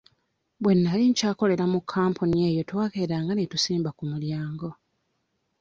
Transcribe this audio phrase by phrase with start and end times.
[0.61, 4.69] Bwe nali nkyakola mu kampuni eyo twakeranga ne tusimba ku mulyango.